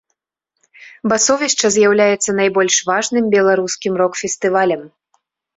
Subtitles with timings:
[1.11, 4.81] Басовішча з'яўляецца найбольш важным беларускім рок-фестывалем.